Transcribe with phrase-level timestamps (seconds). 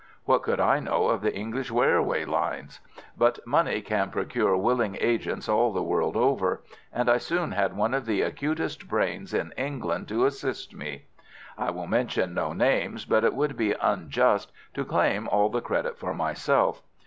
[0.25, 2.79] What could I know of the English railway lines?
[3.15, 7.93] But money can procure willing agents all the world over, and I soon had one
[7.93, 11.05] of the acutest brains in England to assist me.
[11.55, 15.99] I will mention no names, but it would be unjust to claim all the credit
[15.99, 16.81] for myself.